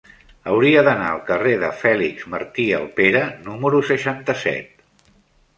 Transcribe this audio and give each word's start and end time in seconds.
Hauria 0.51 0.81
d'anar 0.87 1.09
al 1.09 1.19
carrer 1.27 1.51
de 1.65 1.69
Fèlix 1.83 2.25
Martí 2.37 2.65
Alpera 2.79 3.21
número 3.49 3.83
seixanta-set. 3.93 4.85